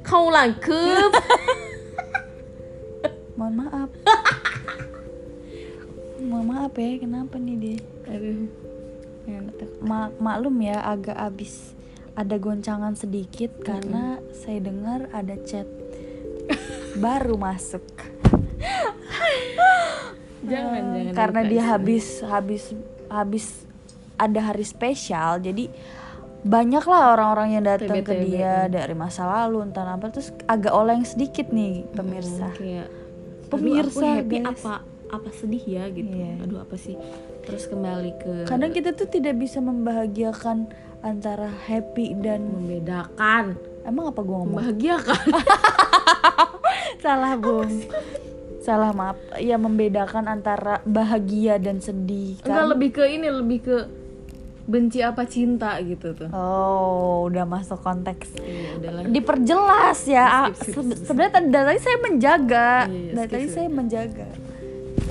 kau 0.02 0.26
langkep. 0.28 1.11
Mohon 3.34 3.54
maaf. 3.61 3.90
Mohon 6.20 6.46
maaf 6.46 6.73
ya 6.75 6.90
kenapa 6.99 7.34
nih 7.37 7.56
dia? 7.56 7.78
Aduh. 8.06 8.46
Ngantuk 9.25 9.70
Ma- 9.80 10.12
maklum 10.18 10.56
ya 10.61 10.82
agak 10.82 11.16
abis 11.16 11.73
ada 12.12 12.37
goncangan 12.37 12.94
sedikit 12.94 13.50
karena 13.58 14.18
saya 14.30 14.61
dengar 14.61 15.08
ada 15.11 15.34
chat 15.40 15.64
baru 16.94 17.34
masuk 17.34 17.82
jangan 20.44 20.82
Eh, 20.90 21.02
jangan 21.02 21.14
karena 21.14 21.40
dia 21.42 21.56
itu. 21.56 21.70
habis 21.70 22.06
habis 22.22 22.62
habis 23.08 23.46
ada 24.14 24.40
hari 24.42 24.62
spesial 24.62 25.38
jadi 25.38 25.66
banyak 26.40 26.84
lah 26.84 27.12
orang-orang 27.12 27.48
yang 27.52 27.64
datang 27.64 28.00
ke 28.00 28.14
dia 28.22 28.68
dari 28.68 28.92
masa 28.92 29.24
lalu 29.24 29.64
entah 29.64 29.88
apa 29.88 30.08
terus 30.08 30.28
agak 30.44 30.70
oleng 30.70 31.00
sedikit 31.02 31.48
nih 31.48 31.88
pemirsa. 31.90 32.46
Hmm, 32.46 32.56
kayak 32.56 32.88
Pemirsa, 33.44 33.88
aku 33.96 34.00
happy 34.18 34.38
guys. 34.38 34.48
apa 34.52 34.74
apa 35.08 35.28
sedih 35.30 35.62
ya 35.62 35.84
gitu. 35.88 36.10
Iya. 36.10 36.42
aduh 36.42 36.60
apa 36.60 36.76
sih? 36.76 36.96
Terus 37.42 37.64
kembali 37.64 38.10
ke 38.18 38.32
kadang 38.44 38.72
kita 38.72 38.92
tuh 38.92 39.06
tidak 39.06 39.36
bisa 39.36 39.58
membahagiakan 39.58 40.68
antara 41.00 41.48
happy 41.48 42.12
dan 42.14 42.44
membedakan. 42.46 43.56
Emang 43.82 44.10
apa 44.10 44.20
gua 44.20 44.42
ngomong? 44.42 44.58
Membahagiakan. 44.58 45.22
Salah 47.02 47.36
bung 47.36 47.72
salah 48.64 48.97
maaf 48.97 49.21
ya 49.37 49.61
membedakan 49.61 50.25
antara 50.25 50.80
bahagia 50.83 51.61
dan 51.61 51.85
sedih 51.85 52.40
enggak 52.40 52.64
kan? 52.64 52.71
lebih 52.73 52.90
ke 52.90 53.04
ini 53.04 53.28
lebih 53.28 53.59
ke 53.61 53.76
benci 54.64 55.04
apa 55.04 55.28
cinta 55.28 55.76
gitu 55.85 56.16
tuh. 56.16 56.33
Oh 56.33 57.28
udah 57.28 57.44
masuk 57.44 57.85
konteks. 57.85 58.33
Iya 58.40 58.80
udahlah 58.80 59.00
diperjelas 59.04 59.99
ya 60.09 60.49
Skip, 60.49 60.56
skip, 60.56 60.64
Se- 60.64 60.73
skip, 60.73 60.97
skip. 60.97 61.04
sebenarnya 61.04 61.33
tadi 61.37 61.49
dari 61.52 61.66
tadi 61.68 61.80
saya 61.85 61.99
menjaga. 62.00 62.71
Iya, 62.88 62.97
iya, 62.97 63.12
dari 63.12 63.28
tadi 63.28 63.47
saya 63.52 63.68
menjaga. 63.68 64.28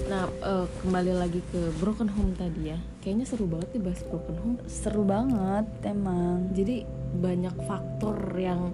Nah 0.09 0.23
eh, 0.25 0.65
kembali 0.81 1.13
lagi 1.13 1.41
ke 1.53 1.61
broken 1.77 2.09
home 2.09 2.33
tadi 2.33 2.73
ya. 2.73 2.81
Kayaknya 3.05 3.25
seru 3.29 3.45
banget 3.45 3.69
nih 3.77 3.81
bahas 3.85 4.01
broken 4.09 4.35
home. 4.41 4.57
Seru 4.65 5.03
banget 5.05 5.65
emang. 5.85 6.49
Jadi 6.49 6.75
banyak 7.13 7.55
faktor 7.69 8.17
yang 8.33 8.73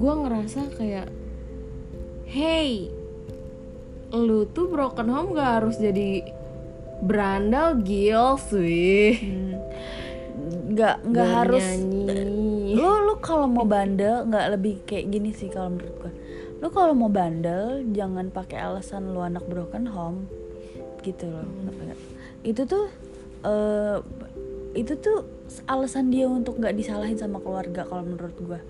gua 0.00 0.24
ngerasa 0.24 0.72
kayak 0.72 1.12
hey 2.24 2.88
lu 4.14 4.46
tuh 4.46 4.70
broken 4.70 5.10
home 5.10 5.34
gak 5.34 5.60
harus 5.60 5.76
jadi 5.76 6.22
berandal 7.02 7.82
gils 7.82 8.46
wih 8.54 9.18
Hmm. 9.18 9.58
nggak 10.74 10.96
nggak 11.06 11.28
harus 11.30 11.66
nyanyi. 11.78 12.74
Lu 12.74 12.90
lu 13.06 13.14
kalau 13.22 13.46
mau 13.46 13.62
bandel 13.62 14.26
nggak 14.26 14.46
lebih 14.58 14.74
kayak 14.82 15.06
gini 15.10 15.30
sih 15.30 15.46
kalau 15.46 15.78
menurut 15.78 15.94
gua. 16.02 16.12
Lu 16.58 16.68
kalau 16.74 16.92
mau 16.96 17.06
bandel 17.06 17.86
jangan 17.94 18.34
pakai 18.34 18.58
alasan 18.58 19.14
lu 19.14 19.22
anak 19.22 19.46
broken 19.46 19.86
home 19.86 20.26
gitu 21.06 21.30
loh. 21.30 21.46
Itu 22.42 22.66
tuh 22.66 22.90
eh, 23.46 23.96
itu 24.74 24.98
tuh 24.98 25.24
alasan 25.70 26.10
dia 26.10 26.26
untuk 26.26 26.58
nggak 26.58 26.74
disalahin 26.74 27.14
sama 27.14 27.38
keluarga 27.38 27.86
kalau 27.86 28.02
menurut 28.02 28.34
gua. 28.42 28.60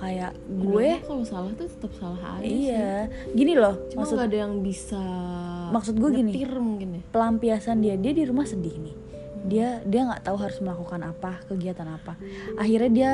Kayak 0.00 0.32
gue 0.48 0.88
kalau 1.04 1.24
salah 1.28 1.52
tuh 1.52 1.68
tetap 1.68 1.92
salah 2.00 2.40
aja 2.40 2.48
sih. 2.48 2.72
iya. 2.72 3.12
Gini 3.36 3.54
loh 3.54 3.76
cuma 3.92 4.02
maksud 4.02 4.16
nggak 4.16 4.28
ada 4.32 4.38
yang 4.48 4.54
bisa 4.64 5.02
maksud 5.70 5.94
gue 6.00 6.10
gini. 6.10 6.32
mungkin 6.58 6.88
ya. 6.98 7.02
pelampiasan 7.12 7.84
dia 7.84 7.94
dia 8.00 8.12
di 8.16 8.24
rumah 8.24 8.48
sedih 8.48 8.74
nih. 8.80 8.96
Dia 9.44 9.68
dia 9.84 10.00
nggak 10.08 10.24
tahu 10.24 10.36
harus 10.40 10.58
melakukan 10.64 11.00
apa 11.04 11.44
kegiatan 11.46 11.88
apa. 11.88 12.16
Akhirnya 12.56 12.90
dia 12.90 13.12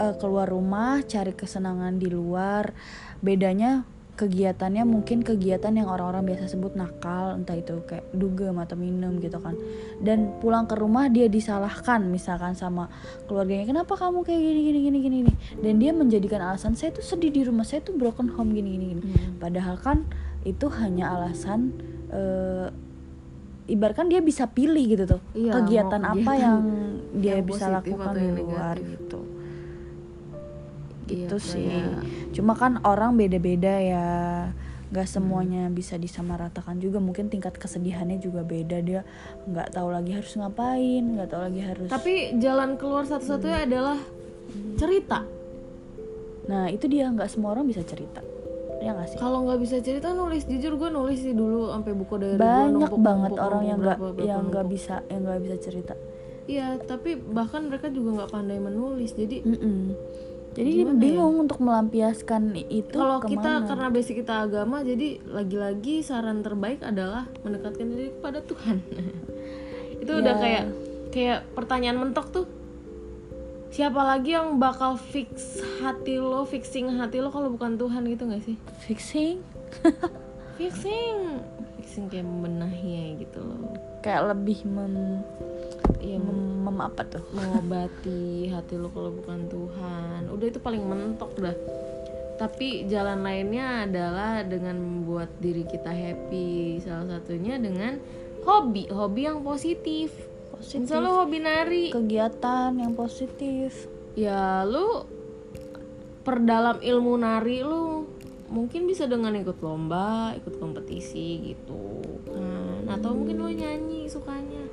eh, 0.00 0.14
keluar 0.16 0.48
rumah 0.48 1.04
cari 1.04 1.36
kesenangan 1.36 2.00
di 2.00 2.08
luar. 2.08 2.72
Bedanya 3.20 3.84
kegiatannya 4.12 4.84
mungkin 4.84 5.24
kegiatan 5.24 5.72
yang 5.72 5.88
orang-orang 5.88 6.28
biasa 6.28 6.52
sebut 6.52 6.76
nakal 6.76 7.40
entah 7.40 7.56
itu 7.56 7.80
kayak 7.88 8.04
dugem 8.12 8.60
atau 8.60 8.76
minum 8.76 9.16
gitu 9.18 9.40
kan 9.40 9.56
dan 10.04 10.36
pulang 10.36 10.68
ke 10.68 10.76
rumah 10.76 11.08
dia 11.08 11.32
disalahkan 11.32 12.04
misalkan 12.04 12.52
sama 12.52 12.92
keluarganya 13.24 13.64
kenapa 13.64 13.96
kamu 13.96 14.20
kayak 14.20 14.36
gini 14.36 14.60
gini 14.68 14.78
gini 14.84 14.98
gini 15.00 15.16
gini?" 15.24 15.32
dan 15.64 15.74
dia 15.80 15.90
menjadikan 15.96 16.44
alasan 16.44 16.76
saya 16.76 16.92
tuh 16.92 17.00
sedih 17.00 17.32
di 17.32 17.40
rumah 17.40 17.64
saya 17.64 17.80
tuh 17.80 17.96
broken 17.96 18.28
home 18.36 18.52
gini 18.52 18.76
gini 18.76 18.86
gini 18.92 19.02
Hmm. 19.02 19.40
padahal 19.40 19.80
kan 19.80 20.04
itu 20.44 20.68
hanya 20.76 21.16
alasan 21.16 21.72
eh, 22.12 22.68
ibaratkan 23.64 24.10
dia 24.12 24.20
bisa 24.20 24.44
pilih 24.44 24.84
gitu 24.84 25.04
tuh 25.16 25.20
Iya, 25.32 25.56
kegiatan 25.56 26.02
apa 26.04 26.18
kegiatan 26.18 26.36
yang 26.36 26.58
dia 27.22 27.32
yang 27.40 27.46
bisa 27.48 27.64
lakukan 27.70 28.12
di 28.12 28.28
luar 28.36 28.76
negatif. 28.76 29.31
Gitu 31.04 31.14
Iya, 31.14 31.26
gitu 31.26 31.36
sih. 31.38 31.66
kayak- 31.66 32.04
cuma 32.32 32.52
kan 32.52 32.78
orang 32.82 33.14
beda-beda 33.14 33.74
ya. 33.76 34.06
Nggak 34.92 35.08
semuanya 35.08 35.72
bisa 35.72 35.96
disamaratakan 35.96 36.76
juga. 36.76 37.00
Mungkin 37.00 37.26
tingkat 37.26 37.56
kesedihannya 37.56 38.20
juga 38.20 38.44
beda. 38.44 38.76
Dia 38.78 39.00
nggak 39.46 39.72
tahu 39.72 39.88
lagi 39.88 40.12
harus 40.12 40.36
ngapain 40.36 41.16
nggak 41.16 41.28
tahu 41.28 41.42
lagi 41.42 41.60
harus 41.60 41.88
tapi 41.88 42.36
jalan 42.36 42.76
keluar 42.76 43.02
satu-satunya 43.02 43.64
adalah 43.64 43.96
cerita. 44.76 45.24
Nah 46.44 46.68
itu 46.68 46.84
dia. 46.86 47.08
Nggak 47.08 47.30
semua 47.30 47.56
orang 47.56 47.64
bisa 47.64 47.80
cerita. 47.82 48.20
Ya 48.82 48.92
nggak 48.92 49.08
sih? 49.08 49.16
Kalau 49.16 49.48
nggak 49.48 49.60
bisa 49.62 49.80
cerita 49.80 50.12
nulis. 50.12 50.44
Jujur 50.44 50.76
gue 50.76 50.90
nulis 50.90 51.18
sih 51.18 51.32
dulu 51.32 51.70
sampai 51.70 51.92
buku 51.94 52.14
dari 52.18 52.36
banyak 52.36 52.92
banget 52.92 53.32
orang 53.38 53.62
yang 53.64 53.78
nggak 53.80 53.98
yang 54.20 54.42
nggak 54.50 54.66
bisa 54.68 55.00
yang 55.06 55.24
nggak 55.24 55.40
bisa 55.40 55.56
cerita. 55.62 55.94
Iya 56.44 56.76
tapi 56.76 57.14
bahkan 57.16 57.64
mereka 57.64 57.88
juga 57.88 58.20
nggak 58.20 58.30
pandai 58.30 58.58
menulis. 58.58 59.14
Jadi 59.14 59.40
Mm-mm. 59.40 59.94
Jadi 60.52 60.84
Gimana 60.84 60.92
ya? 60.92 61.00
bingung 61.00 61.36
untuk 61.40 61.58
melampiaskan 61.58 62.42
itu 62.68 62.92
kalau 62.92 63.18
kita 63.20 63.64
karena 63.64 63.88
basic 63.88 64.20
kita 64.20 64.44
agama 64.44 64.80
jadi 64.80 65.16
lagi-lagi 65.24 66.00
saran 66.00 66.40
terbaik 66.40 66.80
adalah 66.80 67.24
mendekatkan 67.40 67.86
diri 67.86 68.12
kepada 68.12 68.40
Tuhan. 68.40 68.76
Itu 70.02 70.12
udah 70.14 70.34
Ya. 70.34 70.40
kayak 70.40 70.64
kayak 71.08 71.38
pertanyaan 71.54 71.96
mentok 71.96 72.28
tuh. 72.28 72.46
Siapa 73.70 73.96
lagi 73.98 74.36
yang 74.36 74.58
bakal 74.58 75.00
fix 75.00 75.56
hati 75.80 76.20
lo 76.20 76.44
fixing 76.44 76.92
hati 76.92 77.18
lo 77.18 77.32
kalau 77.32 77.48
bukan 77.48 77.80
Tuhan 77.80 78.04
gitu 78.04 78.28
nggak 78.28 78.44
sih? 78.44 78.56
Fixing? 78.84 79.40
Fixing. 80.60 81.16
Fixing 81.80 82.04
kayak 82.08 82.28
membenahi 82.28 83.16
gitu 83.18 83.40
loh. 83.40 83.72
Kayak 84.00 84.36
lebih 84.36 84.68
mem, 84.68 85.24
iya 86.02 86.18
mem, 86.18 86.66
mem- 86.66 86.82
apa 86.82 87.06
tuh? 87.06 87.22
Mengobati 87.30 88.50
hati 88.50 88.74
lo 88.74 88.90
kalau 88.90 89.14
bukan 89.14 89.46
Tuhan. 89.46 90.20
Udah 90.28 90.46
itu 90.50 90.58
paling 90.58 90.82
mentok 90.82 91.38
dah. 91.38 91.56
Tapi 92.36 92.90
jalan 92.90 93.22
lainnya 93.22 93.86
adalah 93.86 94.42
dengan 94.42 94.74
membuat 94.82 95.30
diri 95.38 95.62
kita 95.62 95.94
happy. 95.94 96.82
Salah 96.82 97.22
satunya 97.22 97.56
dengan 97.62 98.02
hobi 98.42 98.90
hobi 98.90 99.30
yang 99.30 99.46
positif. 99.46 100.10
Lo 100.90 101.22
hobi 101.22 101.38
nari. 101.38 101.94
Kegiatan 101.94 102.74
yang 102.74 102.98
positif. 102.98 103.86
Ya 104.18 104.66
lu 104.66 105.06
perdalam 106.26 106.82
ilmu 106.82 107.14
nari 107.18 107.62
lu 107.62 108.06
mungkin 108.52 108.84
bisa 108.84 109.08
dengan 109.08 109.32
ikut 109.32 109.64
lomba 109.64 110.36
ikut 110.36 110.58
kompetisi 110.58 111.54
gitu 111.54 112.02
kan. 112.26 112.90
Atau 112.90 113.14
mungkin 113.14 113.38
lo 113.38 113.48
nyanyi 113.48 114.10
sukanya 114.10 114.71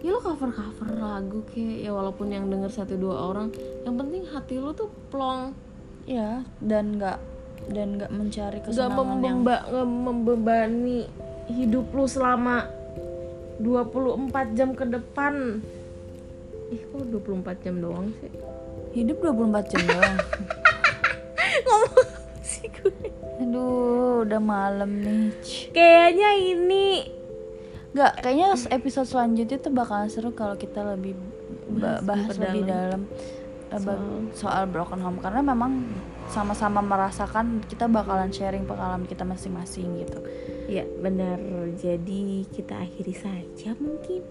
ya 0.00 0.16
lo 0.16 0.20
cover 0.24 0.48
cover 0.48 0.88
lagu 0.96 1.44
kayak 1.52 1.84
ya 1.84 1.90
walaupun 1.92 2.32
yang 2.32 2.48
denger 2.48 2.72
satu 2.72 2.96
dua 2.96 3.28
orang 3.28 3.52
yang 3.84 4.00
penting 4.00 4.24
hati 4.32 4.56
lo 4.56 4.72
tuh 4.72 4.88
plong. 5.12 5.52
Ya 6.08 6.42
dan 6.64 6.96
nggak 6.96 7.18
dan 7.68 8.00
nggak 8.00 8.10
mencari 8.10 8.58
kesenangan 8.64 9.20
yang 9.20 9.44
membeba, 9.44 9.56
nggak 9.68 9.88
membebani 9.88 11.00
hidup 11.52 11.92
lu 11.92 12.08
selama 12.08 12.64
24 13.60 14.56
jam 14.56 14.72
ke 14.72 14.88
depan. 14.88 15.60
Ih 16.72 16.82
kok 16.88 17.04
24 17.12 17.64
jam 17.66 17.74
doang 17.84 18.08
sih? 18.22 18.32
Hidup 18.96 19.20
24 19.20 19.70
jam 19.70 19.82
doang. 19.84 20.16
Ngomong 21.66 22.10
sih 22.40 22.66
gue? 22.72 23.12
Aduh 23.44 24.24
udah 24.24 24.40
malam 24.40 25.04
nih. 25.04 25.28
Kayaknya 25.76 26.30
ini 26.40 26.86
nggak 27.90 28.22
kayaknya 28.22 28.54
episode 28.70 29.08
selanjutnya 29.10 29.58
tuh 29.58 29.74
bakalan 29.74 30.06
seru 30.06 30.30
kalau 30.30 30.54
kita 30.54 30.82
lebih 30.86 31.18
ba- 31.74 31.98
bahas 32.02 32.38
lebih 32.38 32.62
dalam 32.62 33.10
ba- 33.70 33.98
soal 34.30 34.70
broken 34.70 35.02
home. 35.02 35.18
Karena 35.18 35.42
memang 35.42 35.90
sama-sama 36.30 36.78
merasakan 36.78 37.66
kita 37.66 37.90
bakalan 37.90 38.30
sharing 38.30 38.62
pengalaman 38.62 39.06
kita 39.10 39.26
masing-masing 39.26 40.06
gitu. 40.06 40.22
Ya 40.70 40.86
benar. 41.02 41.42
Jadi 41.74 42.46
kita 42.54 42.78
akhiri 42.78 43.14
saja 43.14 43.74
mungkin 43.78 44.22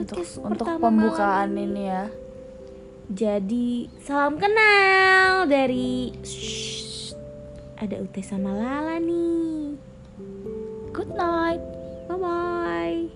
untuk 0.00 0.24
podcast 0.24 0.40
untuk 0.40 0.66
pembukaan 0.80 1.52
malam 1.52 1.64
ini. 1.68 1.84
ya. 1.84 2.04
Jadi 3.04 3.92
salam 4.00 4.40
kenal 4.40 5.44
dari 5.44 6.08
Shh, 6.24 7.12
ada 7.76 8.00
Ute 8.00 8.24
sama 8.24 8.56
Lala 8.56 8.96
nih. 8.96 9.76
Good 10.96 11.12
night 11.12 11.73
Bye-bye. 12.20 13.08